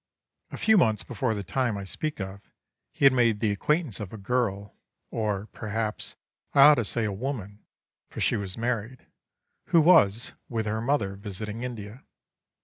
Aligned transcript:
A 0.49 0.57
few 0.57 0.79
months 0.79 1.03
before 1.03 1.35
the 1.35 1.43
time 1.43 1.77
I 1.77 1.83
speak 1.83 2.19
of 2.19 2.41
he 2.91 3.05
had 3.05 3.13
made 3.13 3.39
the 3.39 3.51
acquaintance 3.51 3.99
of 3.99 4.11
a 4.11 4.17
girl, 4.17 4.75
or, 5.11 5.45
perhaps 5.51 6.15
I 6.55 6.63
ought 6.63 6.75
to 6.81 6.85
say, 6.85 7.03
a 7.05 7.11
woman, 7.11 7.59
for 8.09 8.19
she 8.19 8.35
was 8.35 8.57
married, 8.57 9.05
who 9.65 9.79
was, 9.79 10.31
with 10.49 10.65
her 10.65 10.81
mother, 10.81 11.15
visiting 11.15 11.61
India. 11.61 12.03